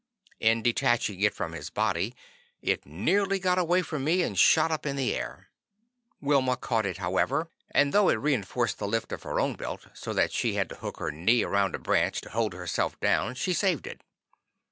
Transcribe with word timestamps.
In 0.39 0.63
detaching 0.63 1.21
it 1.21 1.31
from 1.35 1.51
his 1.51 1.69
body, 1.69 2.15
it 2.59 2.87
nearly 2.87 3.37
got 3.37 3.59
away 3.59 3.83
from 3.83 4.03
me 4.03 4.23
and 4.23 4.35
shot 4.35 4.71
up 4.71 4.87
in 4.87 4.95
the 4.95 5.15
air. 5.15 5.51
Wilma 6.19 6.57
caught 6.57 6.87
it, 6.87 6.97
however, 6.97 7.51
and 7.69 7.93
though 7.93 8.09
it 8.09 8.15
reinforced 8.15 8.79
the 8.79 8.87
lift 8.87 9.11
of 9.11 9.21
her 9.21 9.39
own 9.39 9.53
belt 9.53 9.85
so 9.93 10.11
that 10.13 10.31
she 10.31 10.55
had 10.55 10.69
to 10.69 10.75
hook 10.77 10.97
her 10.97 11.11
knee 11.11 11.43
around 11.43 11.75
a 11.75 11.77
branch 11.77 12.19
to 12.21 12.31
hold 12.31 12.53
herself 12.55 12.99
down, 12.99 13.35
she 13.35 13.53
saved 13.53 13.85
it. 13.85 14.01